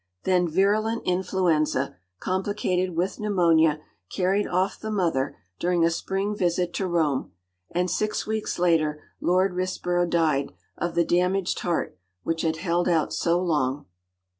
Then 0.23 0.47
virulent 0.47 1.03
influenza, 1.05 1.97
complicated 2.19 2.95
with 2.97 3.19
pneumonia, 3.19 3.81
carried 4.11 4.47
off 4.47 4.79
the 4.79 4.89
mother 4.89 5.37
during 5.59 5.83
a 5.85 5.91
spring 5.91 6.35
visit 6.35 6.73
to 6.73 6.87
Rome, 6.87 7.33
and 7.69 7.87
six 7.87 8.25
weeks 8.25 8.57
later 8.57 8.99
Lord 9.19 9.53
Risborough 9.53 10.09
died 10.09 10.53
of 10.75 10.95
the 10.95 11.05
damaged 11.05 11.59
heart 11.59 11.99
which 12.23 12.41
had 12.41 12.57
held 12.57 12.89
out 12.89 13.13
so 13.13 13.39
long. 13.39 13.85